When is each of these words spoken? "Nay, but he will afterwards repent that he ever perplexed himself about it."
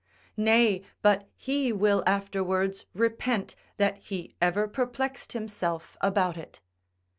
"Nay, 0.35 0.81
but 1.03 1.29
he 1.35 1.71
will 1.71 2.01
afterwards 2.07 2.87
repent 2.95 3.55
that 3.77 3.97
he 3.99 4.33
ever 4.41 4.67
perplexed 4.67 5.33
himself 5.33 5.95
about 6.01 6.37
it." 6.37 6.59